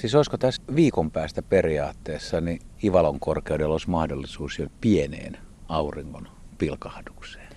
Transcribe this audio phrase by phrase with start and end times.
[0.00, 5.38] Siis olisiko tässä viikon päästä periaatteessa, niin Ivalon korkeudella olisi mahdollisuus jo pieneen
[5.68, 6.28] auringon
[6.58, 7.48] pilkahdukseen?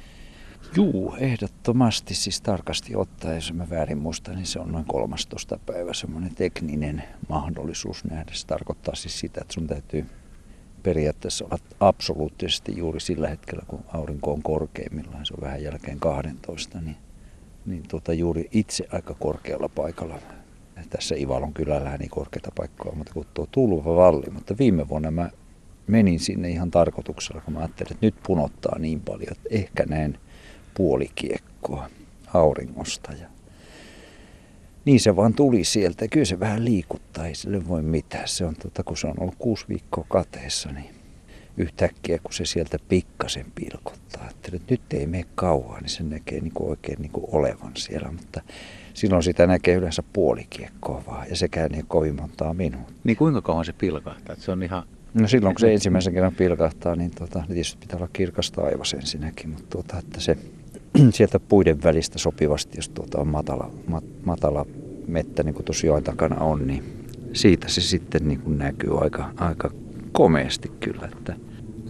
[0.76, 2.16] Juu, ehdottomasti.
[2.16, 5.60] Siis tarkasti ottaen, jos mä väärin muistan, niin se on noin 13.
[5.66, 8.32] päivä semmoinen tekninen mahdollisuus nähdä.
[8.34, 10.06] Se tarkoittaa siis sitä, että sun täytyy
[10.84, 16.82] periaatteessa olla absoluuttisesti juuri sillä hetkellä, kun aurinko on korkeimmillaan, se on vähän jälkeen 12,
[16.82, 16.98] niin,
[17.66, 20.20] niin tuota, juuri itse aika korkealla paikalla.
[20.90, 24.30] Tässä Ivalon kylällä niin korkeita paikkoja, mutta kuin tuo tulva valli.
[24.32, 25.30] Mutta viime vuonna mä
[25.88, 30.18] menin sinne ihan tarkoituksella, kun mä ajattelin, että nyt punottaa niin paljon, että ehkä näen
[30.74, 31.90] puolikiekkoa
[32.34, 33.12] auringosta.
[33.22, 33.28] Ja
[34.86, 36.08] niin se vaan tuli sieltä.
[36.08, 38.28] Kyllä se vähän liikuttaa, ei sille voi mitään.
[38.28, 41.03] Se on, tota, kun se on ollut kuusi viikkoa kateessa, niin
[41.58, 44.24] yhtäkkiä kun se sieltä pikkasen pilkottaa.
[44.24, 47.72] Ajattelin, että nyt ei mene kauan, niin se näkee niin kuin oikein niin kuin olevan
[47.76, 48.12] siellä.
[48.12, 48.42] Mutta
[48.94, 52.96] silloin sitä näkee yleensä puolikiekkoa vaan, ja sekään ei kovin montaa minuuttia.
[53.04, 54.36] Niin kuinka kauan se pilkahtaa?
[54.36, 54.84] Se on ihan...
[55.14, 58.94] No silloin kun se ensimmäisen kerran pilkahtaa, niin tota, niin tietysti pitää olla kirkas taivas
[58.94, 60.38] ensinnäkin, mutta tuota, että se
[61.14, 64.66] sieltä puiden välistä sopivasti, jos tuota on matala, mat, matala
[65.08, 66.84] mettä, niin kuin tuossa joen takana on, niin
[67.34, 69.72] siitä se sitten niin kuin näkyy aika, aika
[70.14, 71.10] komeasti kyllä.
[71.12, 71.36] Että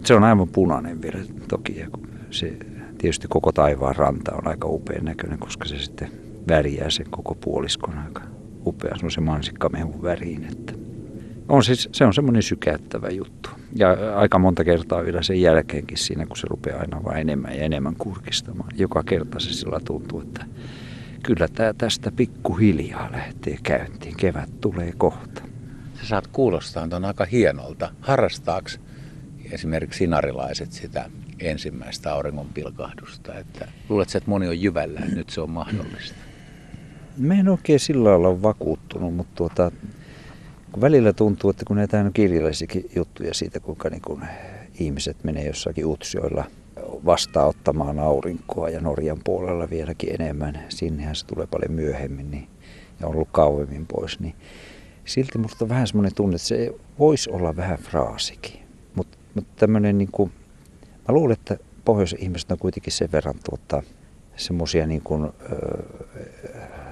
[0.04, 1.88] se on aivan punainen vielä toki, ja
[2.30, 2.56] se,
[2.98, 6.10] tietysti koko taivaan ranta on aika upean näköinen, koska se sitten
[6.48, 8.22] väriää sen koko puoliskon aika
[8.66, 10.44] upea semmoisen mansikkamehun väriin.
[10.44, 10.72] Että
[11.48, 13.50] on siis, se on semmoinen sykäyttävä juttu.
[13.76, 17.62] Ja aika monta kertaa vielä sen jälkeenkin siinä, kun se rupeaa aina vain enemmän ja
[17.62, 18.70] enemmän kurkistamaan.
[18.76, 20.44] Joka kerta se sillä tuntuu, että
[21.22, 24.16] kyllä tämä tästä pikkuhiljaa lähtee käyntiin.
[24.16, 25.42] Kevät tulee kohta.
[26.04, 27.90] Sä saat kuulostaa on aika hienolta.
[28.00, 28.68] Harrastaako
[29.52, 31.10] esimerkiksi sinarilaiset sitä
[31.40, 33.34] ensimmäistä auringon pilkahdusta?
[33.34, 36.16] Että luuletko, että moni on jyvällä, että nyt se on mahdollista?
[37.18, 39.70] Mä en oikein sillä lailla vakuuttunut, mutta tuota,
[40.72, 44.24] kun välillä tuntuu, että kun näitä on kirjallisiakin juttuja siitä, kuinka niin kun
[44.80, 46.44] ihmiset menee jossakin utsioilla
[47.04, 52.48] vastaanottamaan aurinkoa ja Norjan puolella vieläkin enemmän, sinnehän se tulee paljon myöhemmin niin,
[53.00, 54.34] ja on ollut kauemmin pois, niin
[55.04, 58.60] silti musta on vähän semmoinen tunne, että se voisi olla vähän fraasikin.
[58.94, 60.32] Mutta mut tämmöinen, niin kuin,
[61.08, 63.82] mä luulen, että pohjoisen ihmiset on kuitenkin sen verran tuota,
[64.36, 65.30] semmoisia niin kuin,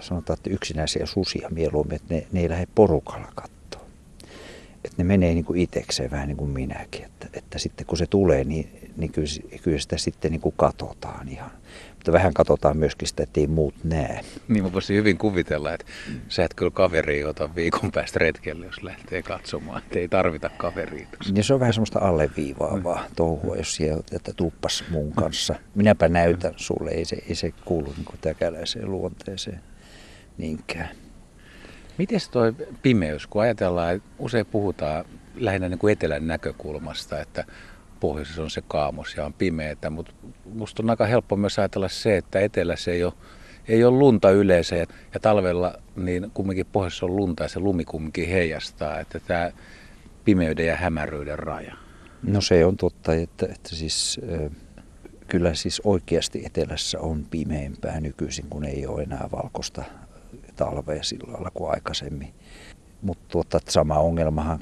[0.01, 3.53] sanotaan, että yksinäisiä susia mieluummin, että ne, ne ei lähde porukalla katsomaan
[4.85, 7.05] että ne menee niin kuin itsekseen vähän niin kuin minäkin.
[7.05, 11.29] Että, että sitten kun se tulee, niin, niin kyllä, kyllä sitä sitten niin kuin katsotaan
[11.29, 11.51] ihan.
[11.95, 14.21] Mutta vähän katsotaan myöskin sitä, että ei muut näe.
[14.49, 15.87] Niin mä voisin hyvin kuvitella, että
[16.29, 19.83] sä et kyllä kaveri ota viikon päästä retkelle, jos lähtee katsomaan.
[19.83, 21.07] Että ei tarvita kaveria.
[21.35, 23.15] Ja se on vähän semmoista alleviivaavaa mm.
[23.17, 25.55] touhua, jos siellä että tuppas mun kanssa.
[25.75, 29.61] Minäpä näytän sulle, ei se, ei se kuulu niin täkäläiseen luonteeseen
[30.39, 30.89] niinkään.
[31.99, 35.05] Miten toi pimeys, kun ajatellaan, että usein puhutaan
[35.35, 37.45] lähinnä niin kuin etelän näkökulmasta, että
[38.03, 40.13] pohjoisessa on se kaamos ja on pimeätä, mutta
[40.55, 43.13] musta on aika helppo myös ajatella se, että etelässä ei ole,
[43.69, 47.85] ei ole lunta yleensä ja, ja talvella niin kumminkin pohjoisessa on lunta ja se lumi
[47.85, 49.51] kumminkin heijastaa, että tämä
[50.25, 51.75] pimeyden ja hämäryyden raja.
[52.23, 54.21] No se on totta, että, että siis,
[55.29, 59.85] kyllä siis oikeasti etelässä on pimeämpää nykyisin, kun ei ole enää valkoista
[60.57, 62.35] talvea sillä lailla kuin aikaisemmin.
[63.03, 64.61] Mutta tuota, sama ongelmahan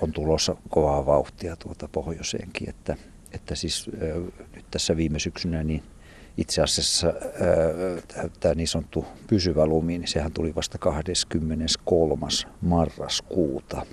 [0.00, 2.96] on tulossa kovaa vauhtia tuota pohjoiseenkin, että,
[3.32, 3.90] että siis
[4.54, 5.82] nyt tässä viime syksynä niin
[6.36, 7.12] itse asiassa
[8.40, 12.26] tämä niin sanottu pysyvä lumi, niin sehän tuli vasta 23.
[12.60, 13.86] marraskuuta.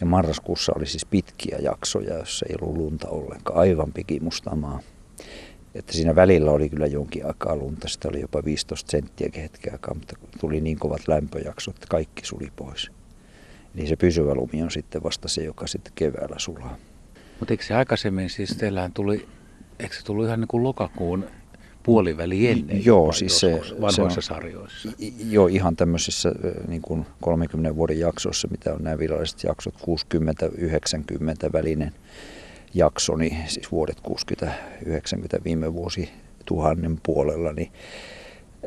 [0.00, 4.80] Ja marraskuussa oli siis pitkiä jaksoja, joissa ei ollut lunta ollenkaan, aivan pikimustamaa.
[5.74, 9.94] Että siinä välillä oli kyllä jonkin aikaa lunta, sitä oli jopa 15 senttiä hetken aikaa,
[9.94, 12.90] mutta tuli niin kovat lämpöjaksot, että kaikki suli pois.
[13.76, 16.76] Eli se pysyvä lumi on sitten vasta se, joka sitten keväällä sulaa.
[17.40, 19.28] Mutta eikö se aikaisemmin, siis teillähän tuli,
[19.78, 21.24] eikö se tullut ihan niin kuin lokakuun
[21.82, 24.88] puoliväli ennen joo, siis se, vanhoissa se on, sarjoissa?
[25.30, 26.32] Joo, ihan tämmöisissä
[26.68, 31.92] niin kuin 30 vuoden jaksoissa, mitä on nämä viralliset jaksot, 60-90 välinen
[32.74, 34.02] jaksoni, siis vuodet
[34.44, 36.10] 60-90 viime vuosi
[36.44, 37.72] tuhannen puolella, niin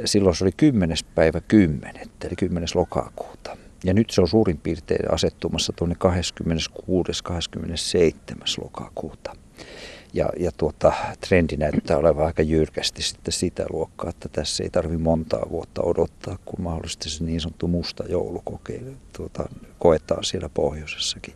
[0.06, 0.98] silloin se oli 10.
[1.16, 1.96] päivä 10.
[2.24, 2.68] eli 10.
[2.76, 3.58] lokakuuta.
[3.84, 7.24] Ja nyt se on suurin piirtein asettumassa tuonne 26.
[7.24, 8.44] 27.
[8.62, 9.36] lokakuuta.
[10.14, 10.94] Ja, ja tuota,
[11.28, 16.38] trendi näyttää olevan aika jyrkästi sitten sitä luokkaa, että tässä ei tarvi montaa vuotta odottaa,
[16.46, 19.50] kun mahdollisesti se niin sanottu musta joulukokeilu tuota,
[19.80, 21.34] koetaan siellä pohjoisessakin,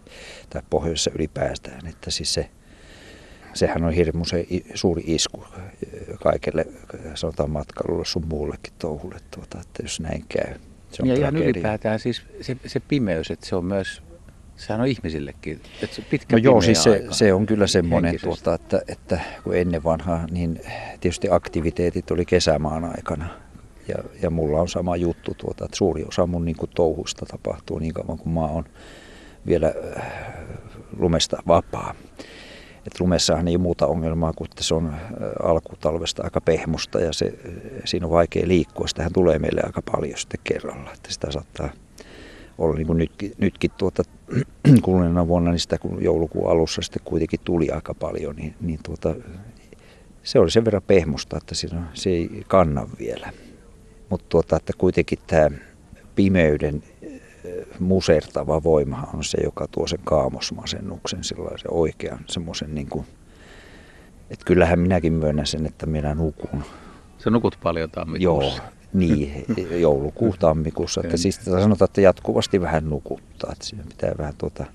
[0.49, 2.49] tai pohjoisessa ylipäätään, että siis se,
[3.53, 5.45] sehän on hirmuisen suuri isku
[6.23, 6.65] kaikelle,
[7.15, 10.55] sanotaan matkailulle sun muullekin touhulle, tuota, että jos näin käy.
[10.95, 14.01] Se on ja ihan ylipäätään siis se, se pimeys, että se on myös
[14.55, 15.61] sehän on ihmisillekin.
[15.83, 19.55] Että se pitkä no joo, siis se, se on kyllä semmoinen, tuota, että, että kun
[19.55, 20.61] ennen vanhaa, niin
[20.99, 23.29] tietysti aktiviteetit oli kesämaan aikana.
[23.87, 27.79] Ja, ja mulla on sama juttu, tuota, että suuri osa mun niin kuin, touhuista tapahtuu
[27.79, 28.65] niin kauan kuin mä oon
[29.47, 30.05] vielä äh,
[30.97, 31.95] lumesta vapaa.
[32.85, 34.99] Et lumessahan ei ole muuta ongelmaa kuin, että se on äh,
[35.43, 37.51] alkutalvesta aika pehmusta ja se, äh,
[37.85, 38.87] siinä on vaikea liikkua.
[38.87, 41.69] Sitähän tulee meille aika paljon sitten kerralla, että sitä saattaa
[42.57, 44.03] olla niin kuin nytkin, nytkin tuota,
[44.83, 49.15] kuluneena vuonna, niin sitä kun joulukuun alussa sitten kuitenkin tuli aika paljon, niin, niin tuota,
[50.23, 53.31] se oli sen verran pehmusta, että siinä, se ei kanna vielä.
[54.09, 55.49] Mutta tuota, että kuitenkin tämä
[56.15, 56.83] pimeyden
[57.79, 63.05] musertava voima on se, joka tuo sen kaamosmasennuksen, sellaisen oikean semmoisen niin kuin,
[64.29, 66.63] että kyllähän minäkin myönnän sen, että minä nukun.
[67.17, 68.61] Se nukut paljon tammikuussa.
[68.61, 69.45] Joo, niin,
[69.81, 71.01] joulukuu tammikuussa.
[71.03, 73.51] Että siis sanotaan, että jatkuvasti vähän nukuttaa.
[73.51, 74.65] Että siinä pitää vähän tuota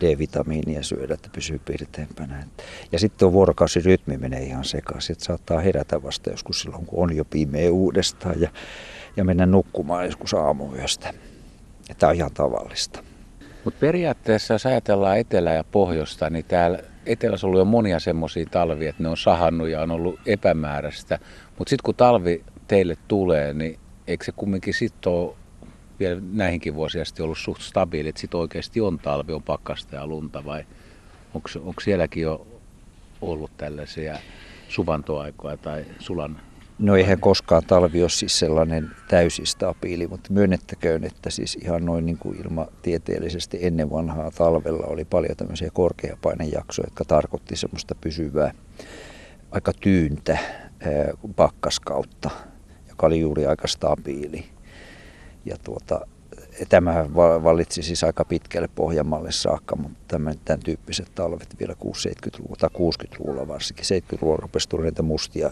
[0.00, 2.46] D-vitamiinia syödä, että pysyy pirteämpänä.
[2.92, 5.12] Ja sitten tuo vuorokausirytmi menee ihan sekaisin.
[5.12, 8.48] Että saattaa herätä vasta joskus silloin, kun on jo pimeä uudestaan ja,
[9.16, 11.14] ja mennä nukkumaan joskus aamuyöstä.
[11.98, 13.02] Tämä on ihan tavallista.
[13.64, 18.46] Mutta periaatteessa, jos ajatellaan etelä- ja pohjoista, niin täällä etelässä on ollut jo monia semmoisia
[18.50, 21.18] talvia, että ne on sahannut ja on ollut epämääräistä.
[21.58, 25.34] Mutta sitten kun talvi teille tulee, niin eikö se kumminkin sitten ole
[26.00, 30.06] vielä näihinkin vuosia sitten ollut suht stabiili, että sitten oikeasti on talvi, on pakkasta ja
[30.06, 30.64] lunta vai
[31.34, 32.46] onko sielläkin jo
[33.20, 34.18] ollut tällaisia
[34.68, 36.40] suvantoaikoja tai sulan
[36.78, 42.06] No eihän koskaan talvi ole siis sellainen täysin stabiili, mutta myönnettäköön, että siis ihan noin
[42.06, 48.54] niin kuin ilmatieteellisesti ennen vanhaa talvella oli paljon tämmöisiä korkeapainejaksoja, jotka tarkoitti semmoista pysyvää
[49.50, 50.38] aika tyyntä
[51.36, 52.30] pakkaskautta,
[52.88, 54.44] joka oli juuri aika stabiili.
[55.44, 56.00] Ja tuota,
[56.68, 62.70] tämä vallitsi siis aika pitkälle Pohjanmaalle saakka, mutta tämän, tämän tyyppiset talvet vielä 60-70-luvulla tai
[62.74, 63.84] 60-luvulla varsinkin.
[63.84, 65.50] 70-luvulla rupesi tulla näitä mustia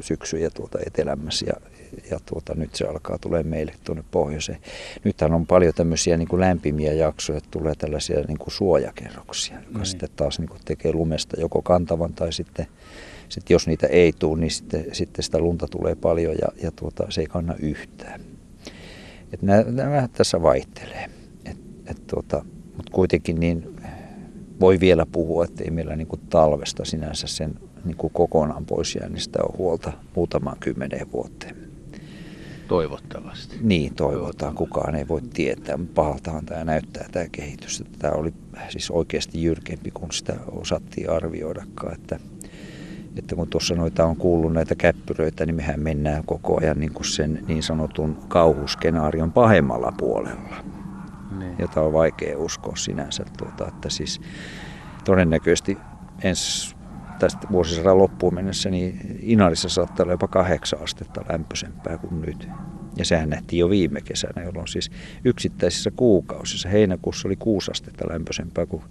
[0.00, 1.70] syksyjä tuolta etelämmässä ja,
[2.10, 4.58] ja tuota, nyt se alkaa tulee meille tuonne pohjoiseen.
[5.04, 9.78] Nythän on paljon tämmöisiä niin kuin lämpimiä jaksoja, että tulee tällaisia niin kuin suojakerroksia, joka
[9.78, 9.84] mm.
[9.84, 12.66] sitten taas niin kuin tekee lumesta joko kantavan tai sitten
[13.28, 17.06] sitten jos niitä ei tule, niin sitten, sitten sitä lunta tulee paljon ja, ja tuota,
[17.10, 18.33] se ei kanna yhtään.
[19.34, 21.10] Et nämä, nämä tässä vaihtelee.
[21.44, 22.44] Et, et tuota,
[22.76, 23.76] Mutta kuitenkin niin
[24.60, 27.54] voi vielä puhua, että ei meillä niin kuin talvesta sinänsä sen
[27.84, 31.56] niin kuin kokonaan pois jäännistä on huolta muutamaan kymmeneen vuoteen.
[32.68, 33.56] Toivottavasti.
[33.60, 34.54] Niin, toivotaan.
[34.54, 35.78] Kukaan ei voi tietää.
[35.94, 37.84] Pahaltahan tämä näyttää tämä kehitys.
[37.98, 38.34] Tämä oli
[38.68, 41.94] siis oikeasti jyrkempi kuin sitä osattiin arvioidakaan.
[41.94, 42.18] Että
[43.18, 47.04] että kun tuossa noita on kuullut näitä käppyröitä, niin mehän mennään koko ajan niin kuin
[47.04, 50.56] sen niin sanotun kauhuskenaarion pahemmalla puolella.
[51.38, 51.56] Niin.
[51.58, 53.24] Jota on vaikea uskoa sinänsä.
[53.38, 54.20] Tuota, että siis
[55.04, 55.78] todennäköisesti
[56.22, 56.76] ensi
[57.18, 62.48] tästä vuosisadan loppuun mennessä, niin Inarissa saattaa olla jopa kahdeksan astetta lämpöisempää kuin nyt.
[62.96, 64.90] Ja sehän nähtiin jo viime kesänä, jolloin siis
[65.24, 68.82] yksittäisissä kuukausissa, heinäkuussa oli kuusi astetta lämpöisempää kuin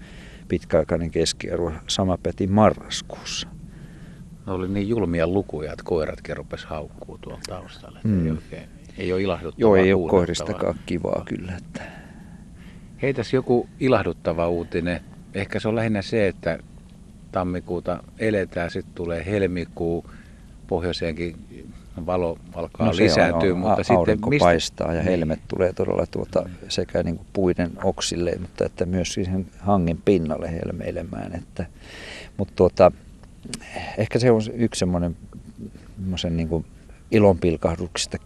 [0.47, 3.47] pitkäaikainen keskiarvo, sama päti marraskuussa.
[4.47, 7.99] Ne oli niin julmia lukuja, että koiratkin rupesi haukkuu tuolla taustalla.
[8.03, 8.25] Mm.
[8.25, 11.53] Ei, oikein, ei ole ilahduttavaa Joo, ei ole koiristakaan kivaa kyllä.
[11.57, 11.81] Että...
[13.01, 15.01] Heitäs joku ilahduttava uutinen.
[15.33, 16.59] Ehkä se on lähinnä se, että
[17.31, 20.05] tammikuuta eletään, sitten tulee helmikuu,
[20.67, 21.35] pohjoiseenkin
[22.05, 23.51] valo alkaa no lisääntyä.
[23.51, 24.45] On, mutta sitten mistä...
[24.45, 25.03] paistaa ja niin.
[25.03, 30.51] helmet tulee todella tuota sekä niin kuin puiden oksille, mutta että myös siihen hangen pinnalle
[30.51, 31.35] helmeilemään.
[31.35, 31.65] Että,
[32.37, 32.91] mutta tuota,
[33.97, 35.15] ehkä se on yksi semmoinen
[36.29, 36.65] niin
[37.11, 38.17] ilonpilkahduksista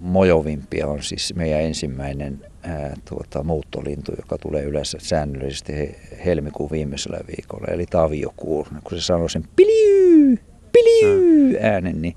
[0.00, 7.18] mojovimpia on siis meidän ensimmäinen ää, tuota, muuttolintu, joka tulee yleensä säännöllisesti he, helmikuun viimeisellä
[7.26, 8.66] viikolla, eli taviokuur.
[8.84, 10.36] Kun se sanoo sen piliu,
[10.72, 12.16] piliu äänen, niin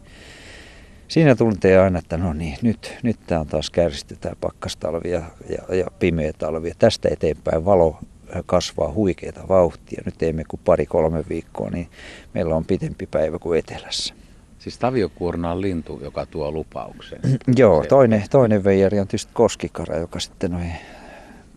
[1.07, 5.23] siinä tuntee aina, että no niin, nyt, nyt tämä on taas kärsitty tämä pakkastalvi ja,
[5.49, 6.67] ja, ja pimeä talvi.
[6.67, 7.99] Ja tästä eteenpäin valo
[8.45, 10.01] kasvaa huikeita vauhtia.
[10.05, 11.87] Nyt teemme kuin pari-kolme viikkoa, niin
[12.33, 14.13] meillä on pitempi päivä kuin etelässä.
[14.59, 17.19] Siis taviokuorna on lintu, joka tuo lupauksen.
[17.55, 20.71] Joo, toinen, toinen veijari on tietysti koskikara, joka sitten noin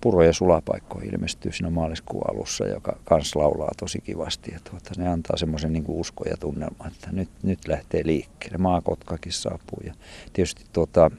[0.00, 4.52] puro- ja sulapaikkoihin ilmestyy siinä maaliskuun alussa, joka kans laulaa tosi kivasti.
[4.52, 8.58] Ja tuota, ne antaa semmoisen niin usko ja tunnelma, että nyt, nyt lähtee liikkeelle.
[8.58, 9.80] Maakotkakin saapuu.
[9.84, 9.94] Ja
[10.32, 11.10] tietysti tuota,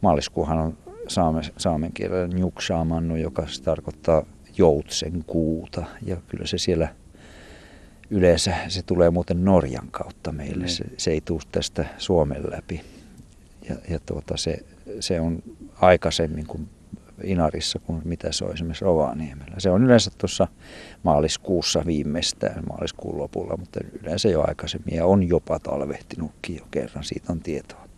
[0.00, 4.22] maaliskuuhan on saame, saamen kielellä njuksaamannu, joka tarkoittaa
[4.60, 5.84] joutsen kuuta.
[6.06, 6.88] Ja kyllä se siellä
[8.10, 10.64] yleensä, se tulee muuten Norjan kautta meille.
[10.64, 10.68] Mm.
[10.68, 12.80] Se, se ei tule tästä Suomen läpi.
[13.68, 14.58] Ja, ja tuota, se,
[15.00, 15.42] se on
[15.80, 16.68] aikaisemmin kuin
[17.24, 19.54] Inarissa kuin mitä se on esimerkiksi Rovaniemellä.
[19.58, 20.48] Se on yleensä tuossa
[21.02, 27.32] maaliskuussa viimeistään, maaliskuun lopulla, mutta yleensä jo aikaisemmin ja on jopa talvehtinutkin jo kerran, siitä
[27.32, 27.88] on tietoa.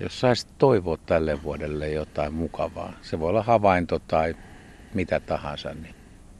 [0.00, 4.34] Jos saisit toivoa tälle vuodelle jotain mukavaa, se voi olla havainto tai
[4.96, 5.94] mitä tahansa, niin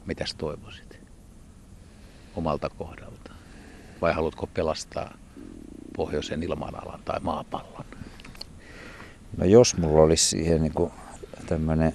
[0.05, 0.99] mitäs toivoisit
[2.35, 3.31] omalta kohdalta?
[4.01, 5.17] Vai haluatko pelastaa
[5.95, 7.85] pohjoisen ilmanalan tai maapallon?
[9.37, 10.91] No jos mulla olisi siihen niin
[11.45, 11.93] tämmöinen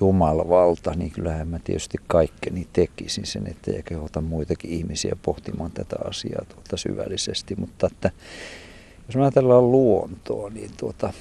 [0.00, 6.44] Jumalvalta, niin kyllähän mä tietysti kaikkeni tekisin sen, ettei kehota muitakin ihmisiä pohtimaan tätä asiaa
[6.44, 7.56] tuota syvällisesti.
[7.56, 8.10] Mutta että
[9.06, 11.12] jos me ajatellaan luontoa, niin tuota,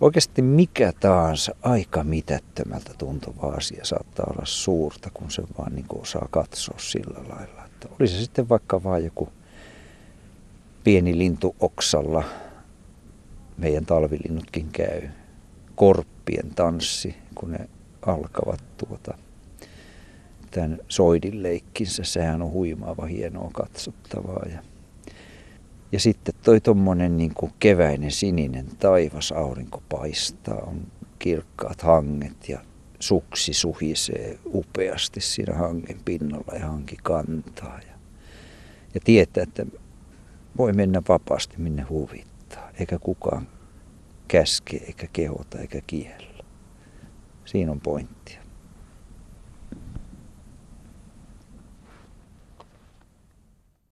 [0.00, 6.28] oikeasti mikä tahansa aika mitättömältä tuntuva asia saattaa olla suurta, kun se vaan niin osaa
[6.30, 7.64] katsoa sillä lailla.
[7.64, 9.28] Että oli se sitten vaikka vain joku
[10.84, 12.24] pieni lintu oksalla,
[13.58, 15.08] meidän talvilinnutkin käy,
[15.76, 17.68] korppien tanssi, kun ne
[18.06, 19.18] alkavat tuota,
[20.50, 22.04] tämän soidin leikkinsä.
[22.04, 24.46] Sehän on huimaava, hienoa katsottavaa.
[24.52, 24.58] Ja,
[25.96, 30.86] ja sitten toi tuommoinen niin keväinen sininen taivas, aurinko paistaa, on
[31.18, 32.60] kirkkaat hanget ja
[32.98, 37.80] suksi suhisee upeasti siinä hangen pinnalla ja hanki kantaa.
[37.88, 37.94] Ja,
[38.94, 39.66] ja tietää, että
[40.56, 43.48] voi mennä vapaasti minne huvittaa, eikä kukaan
[44.28, 46.44] käske, eikä kehota, eikä kiellä.
[47.44, 48.42] Siinä on pointtia.